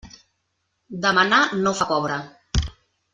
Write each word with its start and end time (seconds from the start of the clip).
Demanar 1.03 1.41
no 1.59 1.73
fa 1.81 1.87
pobre. 1.91 2.17